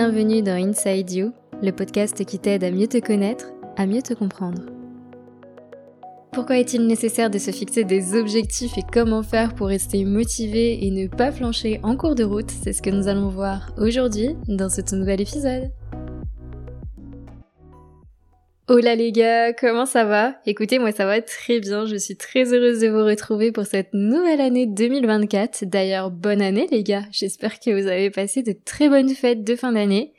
[0.00, 3.46] Bienvenue dans Inside You, le podcast qui t'aide à mieux te connaître,
[3.76, 4.62] à mieux te comprendre.
[6.32, 10.92] Pourquoi est-il nécessaire de se fixer des objectifs et comment faire pour rester motivé et
[10.92, 12.52] ne pas flancher en cours de route?
[12.62, 15.68] C'est ce que nous allons voir aujourd'hui dans ce tout nouvel épisode.
[18.70, 20.34] Hola les gars, comment ça va?
[20.44, 23.94] Écoutez, moi ça va très bien, je suis très heureuse de vous retrouver pour cette
[23.94, 25.64] nouvelle année 2024.
[25.64, 29.56] D'ailleurs, bonne année les gars, j'espère que vous avez passé de très bonnes fêtes de
[29.56, 30.12] fin d'année.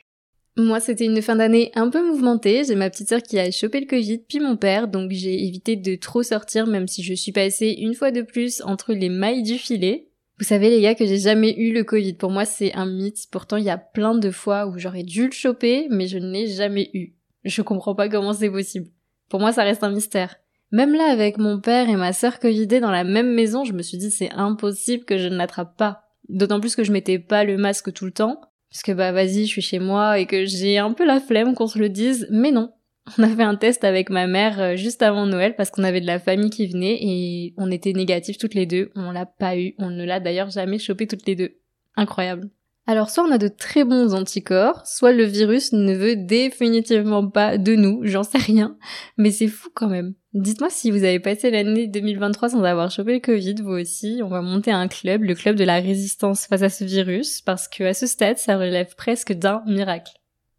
[0.56, 3.78] Moi c'était une fin d'année un peu mouvementée, j'ai ma petite sœur qui a chopé
[3.78, 7.30] le Covid, puis mon père, donc j'ai évité de trop sortir même si je suis
[7.30, 10.08] passée une fois de plus entre les mailles du filet.
[10.40, 13.28] Vous savez les gars que j'ai jamais eu le Covid, pour moi c'est un mythe,
[13.30, 16.32] pourtant il y a plein de fois où j'aurais dû le choper, mais je ne
[16.32, 17.14] l'ai jamais eu.
[17.44, 18.88] Je comprends pas comment c'est possible.
[19.28, 20.36] Pour moi, ça reste un mystère.
[20.72, 23.82] Même là, avec mon père et ma sœur covidée dans la même maison, je me
[23.82, 26.04] suis dit c'est impossible que je ne l'attrape pas.
[26.28, 28.40] D'autant plus que je mettais pas le masque tout le temps.
[28.70, 31.54] Parce que bah vas-y, je suis chez moi et que j'ai un peu la flemme
[31.54, 32.28] qu'on se le dise.
[32.30, 32.72] Mais non.
[33.18, 36.00] On a fait un test avec ma mère euh, juste avant Noël parce qu'on avait
[36.00, 38.92] de la famille qui venait et on était négatifs toutes les deux.
[38.94, 39.74] On l'a pas eu.
[39.78, 41.56] On ne l'a d'ailleurs jamais chopé toutes les deux.
[41.96, 42.50] Incroyable.
[42.86, 47.58] Alors soit on a de très bons anticorps, soit le virus ne veut définitivement pas
[47.58, 48.76] de nous, j'en sais rien,
[49.16, 50.14] mais c'est fou quand même.
[50.32, 54.28] Dites-moi si vous avez passé l'année 2023 sans avoir chopé le Covid, vous aussi, on
[54.28, 57.84] va monter un club, le club de la résistance face à ce virus, parce que
[57.84, 60.12] à ce stade, ça relève presque d'un miracle.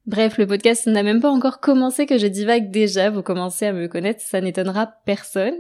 [0.06, 3.74] Bref, le podcast n'a même pas encore commencé que je divague déjà, vous commencez à
[3.74, 5.56] me connaître, ça n'étonnera personne.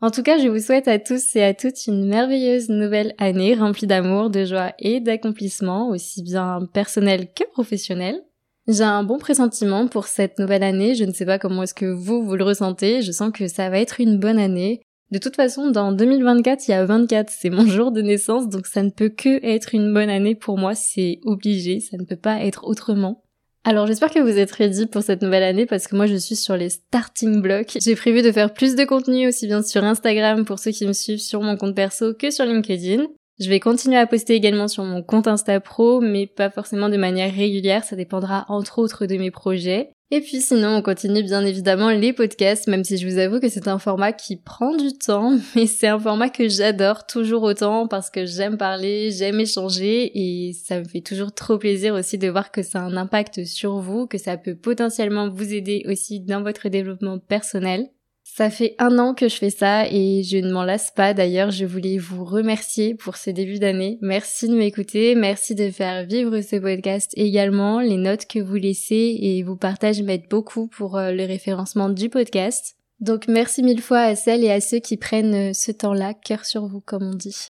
[0.00, 3.54] En tout cas, je vous souhaite à tous et à toutes une merveilleuse nouvelle année
[3.54, 8.22] remplie d'amour, de joie et d'accomplissement, aussi bien personnel que professionnel.
[8.68, 11.86] J'ai un bon pressentiment pour cette nouvelle année, je ne sais pas comment est-ce que
[11.86, 14.82] vous, vous le ressentez, je sens que ça va être une bonne année.
[15.10, 18.66] De toute façon, dans 2024, il y a 24, c'est mon jour de naissance, donc
[18.68, 22.14] ça ne peut que être une bonne année pour moi, c'est obligé, ça ne peut
[22.14, 23.24] pas être autrement.
[23.68, 26.36] Alors j'espère que vous êtes ready pour cette nouvelle année parce que moi je suis
[26.36, 27.76] sur les starting blocks.
[27.82, 30.94] J'ai prévu de faire plus de contenu aussi bien sur Instagram pour ceux qui me
[30.94, 33.04] suivent sur mon compte perso que sur LinkedIn.
[33.38, 36.96] Je vais continuer à poster également sur mon compte Insta Pro mais pas forcément de
[36.96, 39.90] manière régulière, ça dépendra entre autres de mes projets.
[40.10, 43.50] Et puis sinon, on continue bien évidemment les podcasts, même si je vous avoue que
[43.50, 47.86] c'est un format qui prend du temps, mais c'est un format que j'adore toujours autant
[47.86, 52.28] parce que j'aime parler, j'aime échanger et ça me fait toujours trop plaisir aussi de
[52.28, 56.20] voir que ça a un impact sur vous, que ça peut potentiellement vous aider aussi
[56.20, 57.90] dans votre développement personnel.
[58.36, 61.12] Ça fait un an que je fais ça et je ne m'en lasse pas.
[61.12, 63.98] D'ailleurs, je voulais vous remercier pour ce début d'année.
[64.00, 67.80] Merci de m'écouter, merci de faire vivre ce podcast également.
[67.80, 72.10] Les notes que vous laissez et vos partages m'aident beaucoup pour euh, le référencement du
[72.10, 72.76] podcast.
[73.00, 76.44] Donc merci mille fois à celles et à ceux qui prennent euh, ce temps-là, cœur
[76.44, 77.48] sur vous comme on dit.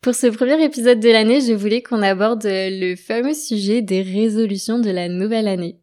[0.00, 4.78] Pour ce premier épisode de l'année, je voulais qu'on aborde le fameux sujet des résolutions
[4.78, 5.81] de la nouvelle année.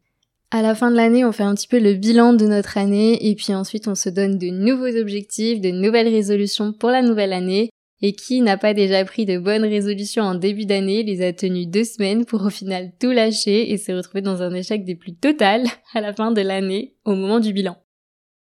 [0.51, 3.29] À la fin de l'année, on fait un petit peu le bilan de notre année
[3.29, 7.33] et puis ensuite on se donne de nouveaux objectifs, de nouvelles résolutions pour la nouvelle
[7.33, 7.69] année.
[8.01, 11.65] Et qui n'a pas déjà pris de bonnes résolutions en début d'année, les a tenues
[11.65, 15.13] deux semaines pour au final tout lâcher et se retrouver dans un échec des plus
[15.15, 17.75] totales à la fin de l'année, au moment du bilan.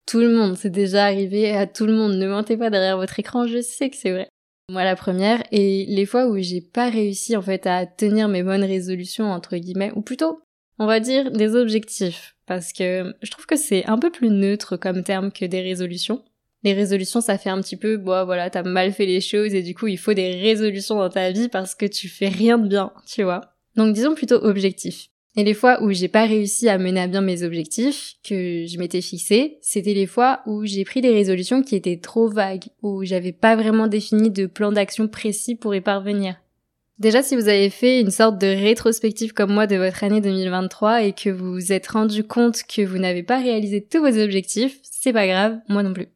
[0.05, 3.21] Tout le monde, c'est déjà arrivé à tout le monde, ne mentez pas derrière votre
[3.21, 4.29] écran, je sais que c'est vrai.
[4.69, 8.43] Moi la première, et les fois où j'ai pas réussi en fait à tenir mes
[8.43, 10.41] bonnes résolutions entre guillemets, ou plutôt
[10.79, 14.77] on va dire des objectifs, parce que je trouve que c'est un peu plus neutre
[14.77, 16.23] comme terme que des résolutions.
[16.65, 19.63] Les résolutions, ça fait un petit peu, bon voilà, t'as mal fait les choses et
[19.63, 22.67] du coup il faut des résolutions dans ta vie parce que tu fais rien de
[22.67, 23.53] bien, tu vois.
[23.77, 25.09] Donc disons plutôt objectifs.
[25.39, 28.79] Et les fois où j'ai pas réussi à mener à bien mes objectifs que je
[28.79, 33.05] m'étais fixé, c'était les fois où j'ai pris des résolutions qui étaient trop vagues, où
[33.05, 36.37] j'avais pas vraiment défini de plan d'action précis pour y parvenir.
[36.99, 41.03] Déjà, si vous avez fait une sorte de rétrospective comme moi de votre année 2023
[41.03, 44.79] et que vous vous êtes rendu compte que vous n'avez pas réalisé tous vos objectifs,
[44.83, 46.09] c'est pas grave, moi non plus.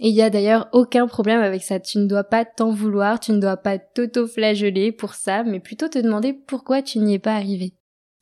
[0.00, 1.78] Et il y a d'ailleurs aucun problème avec ça.
[1.78, 5.88] Tu ne dois pas t'en vouloir, tu ne dois pas t'auto-flageller pour ça, mais plutôt
[5.88, 7.74] te demander pourquoi tu n'y es pas arrivé.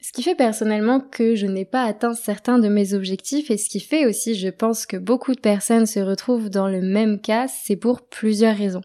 [0.03, 3.71] Ce qui fait personnellement que je n'ai pas atteint certains de mes objectifs et ce
[3.71, 7.47] qui fait aussi, je pense que beaucoup de personnes se retrouvent dans le même cas,
[7.49, 8.83] c'est pour plusieurs raisons.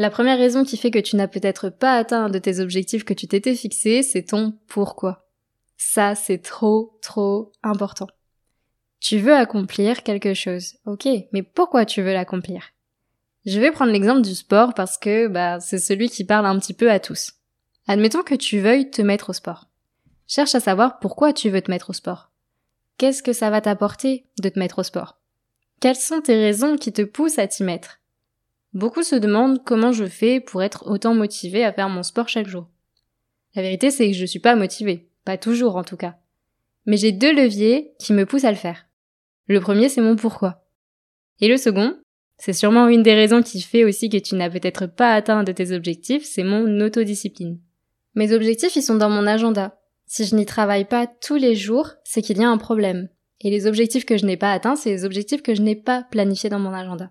[0.00, 3.12] La première raison qui fait que tu n'as peut-être pas atteint de tes objectifs que
[3.12, 5.28] tu t'étais fixé, c'est ton pourquoi.
[5.76, 8.06] Ça, c'est trop, trop important.
[8.98, 12.70] Tu veux accomplir quelque chose, ok, mais pourquoi tu veux l'accomplir?
[13.44, 16.72] Je vais prendre l'exemple du sport parce que bah, c'est celui qui parle un petit
[16.72, 17.34] peu à tous.
[17.86, 19.68] Admettons que tu veuilles te mettre au sport.
[20.26, 22.30] Cherche à savoir pourquoi tu veux te mettre au sport.
[22.96, 25.18] Qu'est-ce que ça va t'apporter de te mettre au sport?
[25.78, 27.99] Quelles sont tes raisons qui te poussent à t'y mettre?
[28.72, 32.46] Beaucoup se demandent comment je fais pour être autant motivé à faire mon sport chaque
[32.46, 32.68] jour.
[33.56, 35.08] La vérité, c'est que je suis pas motivée.
[35.24, 36.16] pas toujours en tout cas.
[36.86, 38.86] Mais j'ai deux leviers qui me poussent à le faire.
[39.48, 40.64] Le premier, c'est mon pourquoi.
[41.40, 41.96] Et le second,
[42.38, 45.52] c'est sûrement une des raisons qui fait aussi que tu n'as peut-être pas atteint de
[45.52, 47.58] tes objectifs, c'est mon autodiscipline.
[48.14, 49.78] Mes objectifs, ils sont dans mon agenda.
[50.06, 53.08] Si je n'y travaille pas tous les jours, c'est qu'il y a un problème.
[53.40, 56.02] Et les objectifs que je n'ai pas atteints, c'est les objectifs que je n'ai pas
[56.10, 57.10] planifiés dans mon agenda.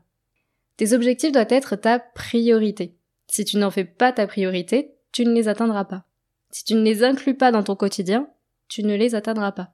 [0.80, 2.96] Tes objectifs doivent être ta priorité.
[3.28, 6.06] Si tu n'en fais pas ta priorité, tu ne les atteindras pas.
[6.52, 8.30] Si tu ne les inclus pas dans ton quotidien,
[8.70, 9.74] tu ne les atteindras pas.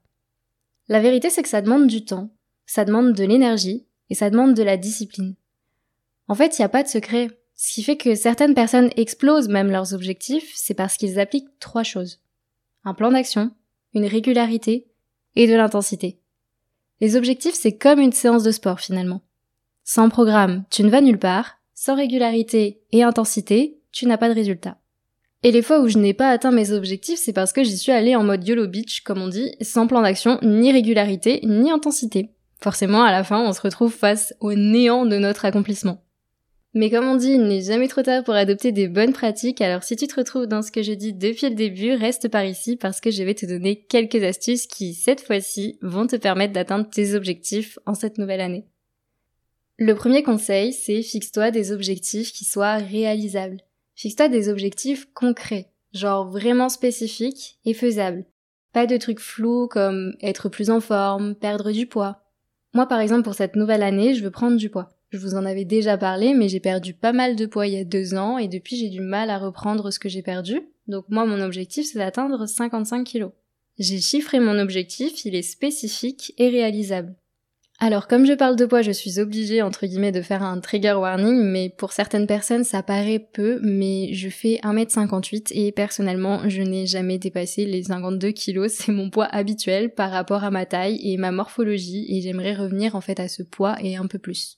[0.88, 2.32] La vérité, c'est que ça demande du temps,
[2.66, 5.36] ça demande de l'énergie et ça demande de la discipline.
[6.28, 7.30] En fait, il n'y a pas de secret.
[7.54, 11.84] Ce qui fait que certaines personnes explosent même leurs objectifs, c'est parce qu'ils appliquent trois
[11.84, 12.20] choses.
[12.84, 13.52] Un plan d'action,
[13.94, 14.88] une régularité
[15.36, 16.18] et de l'intensité.
[17.00, 19.22] Les objectifs, c'est comme une séance de sport finalement.
[19.88, 21.60] Sans programme, tu ne vas nulle part.
[21.76, 24.80] Sans régularité et intensité, tu n'as pas de résultat.
[25.44, 27.92] Et les fois où je n'ai pas atteint mes objectifs, c'est parce que j'y suis
[27.92, 32.32] allée en mode YOLO Beach, comme on dit, sans plan d'action, ni régularité, ni intensité.
[32.60, 36.02] Forcément, à la fin, on se retrouve face au néant de notre accomplissement.
[36.74, 39.84] Mais comme on dit, il n'est jamais trop tard pour adopter des bonnes pratiques, alors
[39.84, 42.76] si tu te retrouves dans ce que je dis depuis le début, reste par ici
[42.76, 46.90] parce que je vais te donner quelques astuces qui, cette fois-ci, vont te permettre d'atteindre
[46.90, 48.66] tes objectifs en cette nouvelle année.
[49.78, 53.60] Le premier conseil, c'est fixe-toi des objectifs qui soient réalisables.
[53.96, 58.26] Fixe-toi des objectifs concrets, genre vraiment spécifiques et faisables.
[58.72, 62.24] Pas de trucs flous comme être plus en forme, perdre du poids.
[62.74, 64.92] Moi par exemple pour cette nouvelle année, je veux prendre du poids.
[65.10, 67.78] Je vous en avais déjà parlé, mais j'ai perdu pas mal de poids il y
[67.78, 70.62] a deux ans et depuis j'ai du mal à reprendre ce que j'ai perdu.
[70.88, 73.32] Donc moi mon objectif c'est d'atteindre 55 kilos.
[73.78, 77.14] J'ai chiffré mon objectif, il est spécifique et réalisable.
[77.78, 80.94] Alors comme je parle de poids, je suis obligée entre guillemets de faire un trigger
[80.94, 86.62] warning, mais pour certaines personnes ça paraît peu, mais je fais 1m58 et personnellement je
[86.62, 91.00] n'ai jamais dépassé les 52 kilos, c'est mon poids habituel par rapport à ma taille
[91.04, 94.58] et ma morphologie et j'aimerais revenir en fait à ce poids et un peu plus.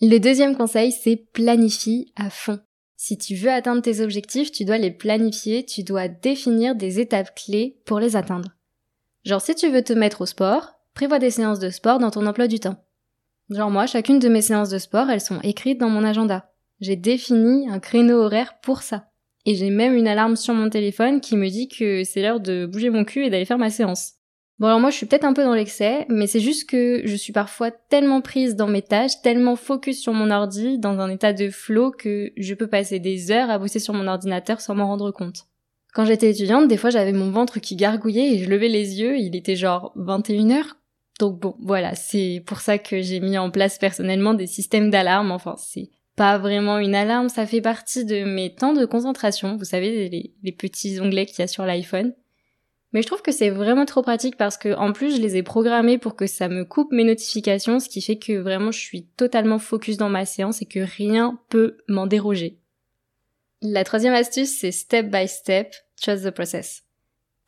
[0.00, 2.58] Le deuxième conseil c'est planifie à fond.
[2.96, 7.34] Si tu veux atteindre tes objectifs, tu dois les planifier, tu dois définir des étapes
[7.34, 8.50] clés pour les atteindre.
[9.26, 12.26] Genre si tu veux te mettre au sport, Prévois des séances de sport dans ton
[12.26, 12.76] emploi du temps.
[13.48, 16.50] Genre moi, chacune de mes séances de sport, elles sont écrites dans mon agenda.
[16.82, 19.06] J'ai défini un créneau horaire pour ça.
[19.46, 22.66] Et j'ai même une alarme sur mon téléphone qui me dit que c'est l'heure de
[22.66, 24.16] bouger mon cul et d'aller faire ma séance.
[24.58, 27.16] Bon alors moi je suis peut-être un peu dans l'excès, mais c'est juste que je
[27.16, 31.32] suis parfois tellement prise dans mes tâches, tellement focus sur mon ordi, dans un état
[31.32, 34.86] de flow que je peux passer des heures à bosser sur mon ordinateur sans m'en
[34.86, 35.46] rendre compte.
[35.94, 39.16] Quand j'étais étudiante, des fois j'avais mon ventre qui gargouillait et je levais les yeux,
[39.16, 40.74] il était genre 21h
[41.20, 45.30] donc bon, voilà, c'est pour ça que j'ai mis en place personnellement des systèmes d'alarme.
[45.30, 49.56] Enfin, c'est pas vraiment une alarme, ça fait partie de mes temps de concentration.
[49.56, 50.08] Vous savez,
[50.42, 52.14] les, petits onglets qu'il y a sur l'iPhone.
[52.92, 55.44] Mais je trouve que c'est vraiment trop pratique parce que en plus je les ai
[55.44, 59.06] programmés pour que ça me coupe mes notifications, ce qui fait que vraiment je suis
[59.16, 62.58] totalement focus dans ma séance et que rien peut m'en déroger.
[63.62, 66.82] La troisième astuce, c'est step by step, trust the process.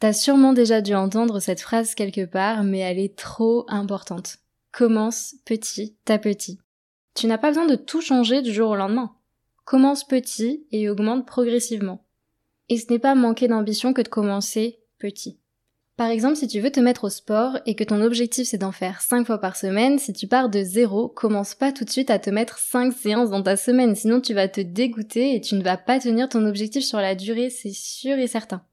[0.03, 4.39] T'as sûrement déjà dû entendre cette phrase quelque part, mais elle est trop importante.
[4.73, 6.59] Commence petit à petit.
[7.15, 9.13] Tu n'as pas besoin de tout changer du jour au lendemain.
[9.65, 12.05] Commence petit et augmente progressivement.
[12.69, 15.39] Et ce n'est pas manquer d'ambition que de commencer petit.
[15.97, 18.73] Par exemple, si tu veux te mettre au sport et que ton objectif c'est d'en
[18.73, 22.11] faire 5 fois par semaine, si tu pars de zéro, commence pas tout de suite
[22.11, 25.55] à te mettre 5 séances dans ta semaine, sinon tu vas te dégoûter et tu
[25.55, 28.65] ne vas pas tenir ton objectif sur la durée, c'est sûr et certain.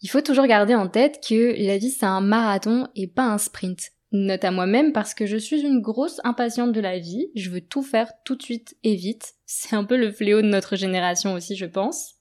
[0.00, 3.38] Il faut toujours garder en tête que la vie c'est un marathon et pas un
[3.38, 3.90] sprint.
[4.12, 7.60] Note à moi-même parce que je suis une grosse impatiente de la vie, je veux
[7.60, 9.34] tout faire tout de suite et vite.
[9.44, 12.14] C'est un peu le fléau de notre génération aussi, je pense.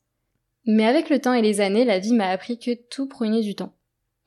[0.66, 3.56] Mais avec le temps et les années, la vie m'a appris que tout prenait du
[3.56, 3.74] temps.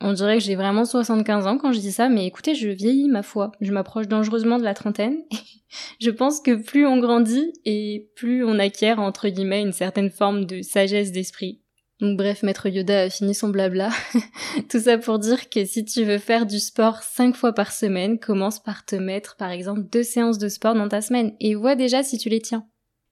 [0.00, 3.10] On dirait que j'ai vraiment 75 ans quand je dis ça, mais écoutez, je vieillis
[3.10, 3.52] ma foi.
[3.60, 5.18] Je m'approche dangereusement de la trentaine.
[6.00, 10.46] je pense que plus on grandit et plus on acquiert, entre guillemets, une certaine forme
[10.46, 11.60] de sagesse d'esprit.
[12.00, 13.90] Donc bref, Maître Yoda a fini son blabla.
[14.70, 18.18] Tout ça pour dire que si tu veux faire du sport cinq fois par semaine,
[18.18, 21.74] commence par te mettre par exemple deux séances de sport dans ta semaine et vois
[21.74, 22.66] déjà si tu les tiens.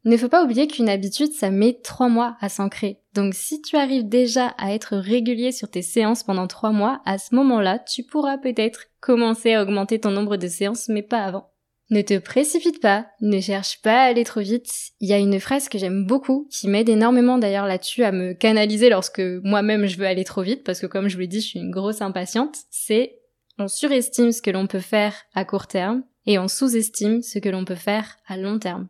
[0.04, 3.00] Ne faut pas oublier qu'une habitude, ça met trois mois à s'ancrer.
[3.14, 7.18] Donc si tu arrives déjà à être régulier sur tes séances pendant trois mois, à
[7.18, 11.50] ce moment-là, tu pourras peut-être commencer à augmenter ton nombre de séances, mais pas avant.
[11.90, 14.70] Ne te précipite pas, ne cherche pas à aller trop vite.
[15.00, 18.34] Il y a une phrase que j'aime beaucoup, qui m'aide énormément d'ailleurs là-dessus à me
[18.34, 21.40] canaliser lorsque moi-même je veux aller trop vite, parce que comme je vous l'ai dit,
[21.40, 23.18] je suis une grosse impatiente, c'est
[23.58, 27.48] on surestime ce que l'on peut faire à court terme et on sous-estime ce que
[27.48, 28.88] l'on peut faire à long terme.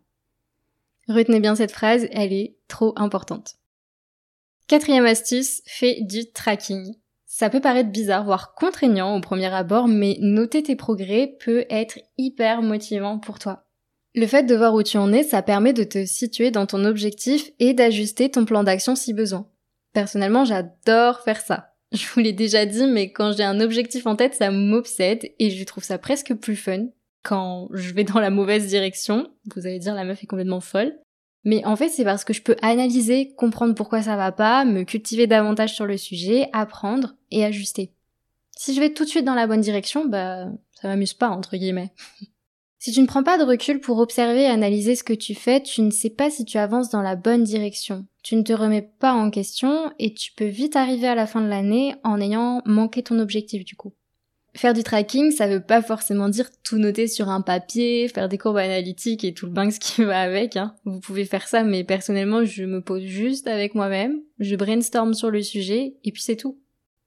[1.09, 3.57] Retenez bien cette phrase, elle est trop importante.
[4.67, 6.95] Quatrième astuce, fais du tracking.
[7.39, 12.01] Ça peut paraître bizarre, voire contraignant au premier abord, mais noter tes progrès peut être
[12.17, 13.65] hyper motivant pour toi.
[14.17, 16.85] Le fait de voir où tu en es, ça permet de te situer dans ton
[16.85, 19.47] objectif et d'ajuster ton plan d'action si besoin.
[19.93, 21.75] Personnellement, j'adore faire ça.
[21.93, 25.51] Je vous l'ai déjà dit, mais quand j'ai un objectif en tête, ça m'obsède et
[25.51, 26.89] je trouve ça presque plus fun
[27.23, 29.31] quand je vais dans la mauvaise direction.
[29.55, 30.99] Vous allez dire la meuf est complètement folle.
[31.49, 34.83] Mais en fait, c'est parce que je peux analyser, comprendre pourquoi ça va pas, me
[34.83, 37.95] cultiver davantage sur le sujet, apprendre et ajuster.
[38.55, 41.57] Si je vais tout de suite dans la bonne direction, bah, ça m'amuse pas, entre
[41.57, 41.91] guillemets.
[42.79, 45.63] si tu ne prends pas de recul pour observer et analyser ce que tu fais,
[45.63, 48.05] tu ne sais pas si tu avances dans la bonne direction.
[48.23, 51.41] Tu ne te remets pas en question et tu peux vite arriver à la fin
[51.41, 53.95] de l'année en ayant manqué ton objectif du coup.
[54.59, 58.39] Faire du tracking, ça veut pas forcément dire tout noter sur un papier, faire des
[58.39, 60.57] courbes analytiques et tout le banks qui va avec.
[60.57, 60.75] Hein.
[60.85, 65.31] Vous pouvez faire ça, mais personnellement, je me pose juste avec moi-même, je brainstorm sur
[65.31, 66.59] le sujet, et puis c'est tout.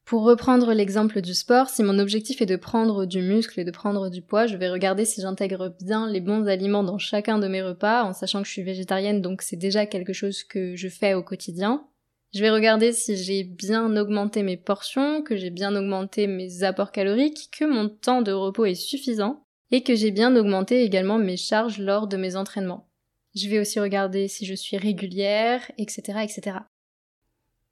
[0.05, 3.71] Pour reprendre l'exemple du sport, si mon objectif est de prendre du muscle et de
[3.71, 7.49] prendre du poids, je vais regarder si j'intègre bien les bons aliments dans chacun de
[7.49, 10.87] mes repas, en sachant que je suis végétarienne, donc c'est déjà quelque chose que je
[10.87, 11.83] fais au quotidien.
[12.33, 16.93] Je vais regarder si j'ai bien augmenté mes portions, que j'ai bien augmenté mes apports
[16.93, 21.35] caloriques, que mon temps de repos est suffisant et que j'ai bien augmenté également mes
[21.35, 22.87] charges lors de mes entraînements.
[23.35, 26.57] Je vais aussi regarder si je suis régulière, etc., etc.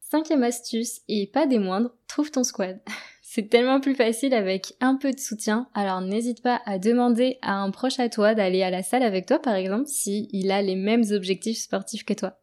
[0.01, 2.81] Cinquième astuce, et pas des moindres, trouve ton squad.
[3.21, 7.53] C'est tellement plus facile avec un peu de soutien, alors n'hésite pas à demander à
[7.53, 10.75] un proche à toi d'aller à la salle avec toi par exemple si a les
[10.75, 12.39] mêmes objectifs sportifs que toi.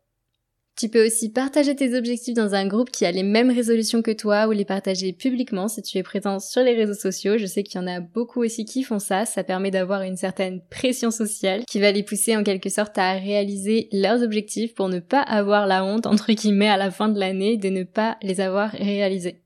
[0.76, 4.10] Tu peux aussi partager tes objectifs dans un groupe qui a les mêmes résolutions que
[4.10, 7.38] toi ou les partager publiquement si tu es présent sur les réseaux sociaux.
[7.38, 9.24] Je sais qu'il y en a beaucoup aussi qui font ça.
[9.24, 13.14] Ça permet d'avoir une certaine pression sociale qui va les pousser en quelque sorte à
[13.14, 17.18] réaliser leurs objectifs pour ne pas avoir la honte entre guillemets à la fin de
[17.18, 19.40] l'année de ne pas les avoir réalisés.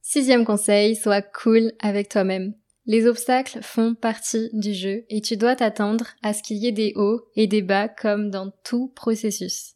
[0.00, 2.54] Sixième conseil, sois cool avec toi-même.
[2.86, 6.72] Les obstacles font partie du jeu et tu dois t'attendre à ce qu'il y ait
[6.72, 9.75] des hauts et des bas comme dans tout processus.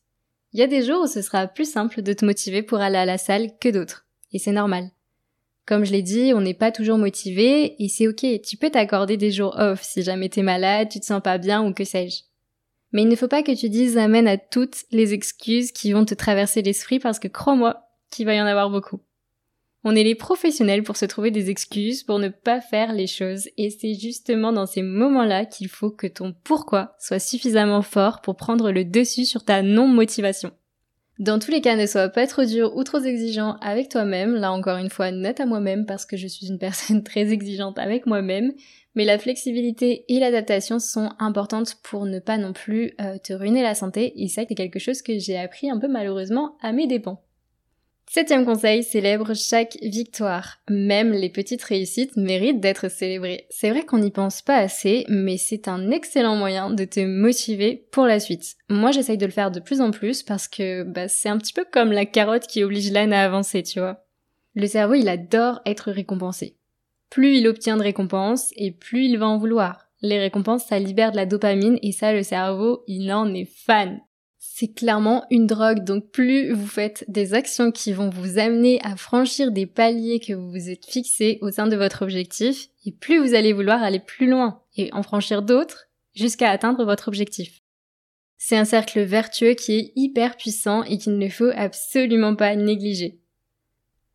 [0.53, 2.99] Il y a des jours où ce sera plus simple de te motiver pour aller
[2.99, 4.07] à la salle que d'autres.
[4.33, 4.91] Et c'est normal.
[5.67, 9.17] Comme je l'ai dit, on n'est pas toujours motivé et c'est ok, tu peux t'accorder
[9.17, 12.23] des jours off si jamais t'es malade, tu te sens pas bien ou que sais-je.
[12.93, 16.05] Mais il ne faut pas que tu dises amène à toutes les excuses qui vont
[16.05, 19.01] te traverser l'esprit parce que crois-moi qu'il va y en avoir beaucoup.
[19.83, 23.49] On est les professionnels pour se trouver des excuses pour ne pas faire les choses
[23.57, 28.37] et c'est justement dans ces moments-là qu'il faut que ton pourquoi soit suffisamment fort pour
[28.37, 30.53] prendre le dessus sur ta non-motivation.
[31.19, 34.35] Dans tous les cas, ne sois pas trop dur ou trop exigeant avec toi-même.
[34.35, 37.79] Là encore une fois, note à moi-même parce que je suis une personne très exigeante
[37.79, 38.53] avec moi-même.
[38.95, 43.63] Mais la flexibilité et l'adaptation sont importantes pour ne pas non plus euh, te ruiner
[43.63, 44.15] la santé.
[44.17, 47.23] Et ça, c'est quelque chose que j'ai appris un peu malheureusement à mes dépens.
[48.13, 50.57] Septième conseil, célèbre chaque victoire.
[50.69, 53.47] Même les petites réussites méritent d'être célébrées.
[53.51, 57.87] C'est vrai qu'on n'y pense pas assez, mais c'est un excellent moyen de te motiver
[57.93, 58.57] pour la suite.
[58.69, 61.53] Moi, j'essaye de le faire de plus en plus parce que bah, c'est un petit
[61.53, 64.05] peu comme la carotte qui oblige l'âne à avancer, tu vois.
[64.57, 66.57] Le cerveau, il adore être récompensé.
[67.11, 69.87] Plus il obtient de récompenses et plus il va en vouloir.
[70.03, 74.01] Les récompenses, ça libère de la dopamine et ça, le cerveau, il en est fan
[74.61, 75.85] c'est clairement une drogue.
[75.85, 80.35] Donc plus vous faites des actions qui vont vous amener à franchir des paliers que
[80.35, 84.01] vous vous êtes fixés au sein de votre objectif, et plus vous allez vouloir aller
[84.01, 87.63] plus loin et en franchir d'autres jusqu'à atteindre votre objectif.
[88.37, 93.19] C'est un cercle vertueux qui est hyper puissant et qu'il ne faut absolument pas négliger.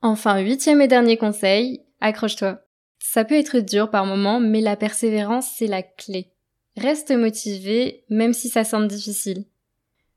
[0.04, 2.62] Enfin, huitième et dernier conseil, accroche-toi.
[3.00, 6.30] Ça peut être dur par moments, mais la persévérance, c'est la clé.
[6.78, 9.46] Reste motivé, même si ça semble difficile.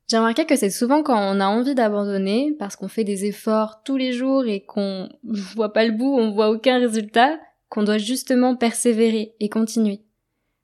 [0.09, 3.83] J'ai remarqué que c'est souvent quand on a envie d'abandonner, parce qu'on fait des efforts
[3.83, 7.37] tous les jours et qu'on voit pas le bout, on voit aucun résultat,
[7.69, 10.01] qu'on doit justement persévérer et continuer.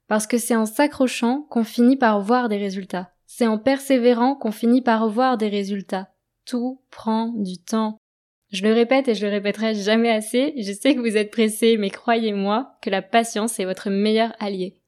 [0.07, 3.11] Parce que c'est en s'accrochant qu'on finit par voir des résultats.
[3.27, 6.09] C'est en persévérant qu'on finit par voir des résultats.
[6.45, 7.99] Tout prend du temps.
[8.51, 11.77] Je le répète et je le répéterai jamais assez, je sais que vous êtes pressés,
[11.77, 14.79] mais croyez-moi que la patience est votre meilleur allié.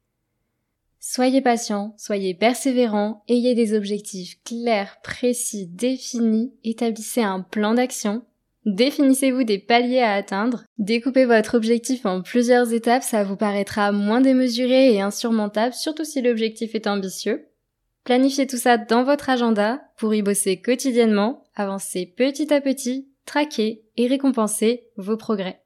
[1.10, 8.26] Soyez patient, soyez persévérant, ayez des objectifs clairs, précis, définis, établissez un plan d'action,
[8.66, 14.20] définissez-vous des paliers à atteindre, découpez votre objectif en plusieurs étapes, ça vous paraîtra moins
[14.20, 17.46] démesuré et insurmontable, surtout si l'objectif est ambitieux.
[18.04, 23.82] Planifiez tout ça dans votre agenda pour y bosser quotidiennement, avancer petit à petit, traquer
[23.96, 25.62] et récompenser vos progrès.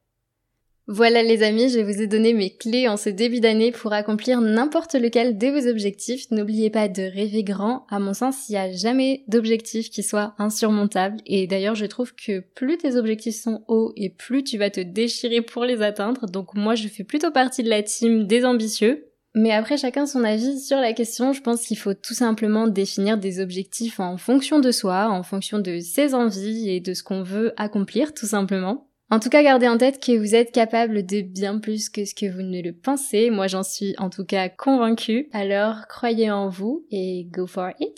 [0.95, 4.43] Voilà les amis, je vous ai donné mes clés en ce début d'année pour accomplir
[4.43, 6.31] n'importe lequel de vos objectifs.
[6.31, 7.87] N'oubliez pas de rêver grand.
[7.89, 11.17] À mon sens, il n'y a jamais d'objectif qui soit insurmontable.
[11.25, 14.81] Et d'ailleurs, je trouve que plus tes objectifs sont hauts et plus tu vas te
[14.81, 16.27] déchirer pour les atteindre.
[16.27, 19.07] Donc moi, je fais plutôt partie de la team des ambitieux.
[19.35, 23.17] Mais après chacun son avis sur la question, je pense qu'il faut tout simplement définir
[23.17, 27.23] des objectifs en fonction de soi, en fonction de ses envies et de ce qu'on
[27.23, 28.92] veut accomplir tout simplement.
[29.13, 32.15] En tout cas, gardez en tête que vous êtes capable de bien plus que ce
[32.15, 33.29] que vous ne le pensez.
[33.29, 35.29] Moi, j'en suis en tout cas convaincue.
[35.35, 37.95] Alors, croyez en vous et go for it.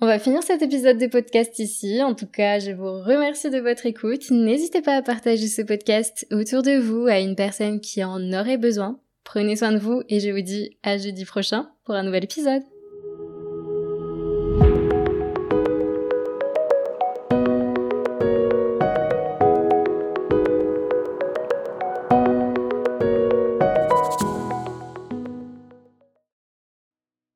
[0.00, 2.00] On va finir cet épisode de podcast ici.
[2.04, 4.30] En tout cas, je vous remercie de votre écoute.
[4.30, 8.58] N'hésitez pas à partager ce podcast autour de vous à une personne qui en aurait
[8.58, 9.00] besoin.
[9.24, 12.62] Prenez soin de vous et je vous dis à jeudi prochain pour un nouvel épisode.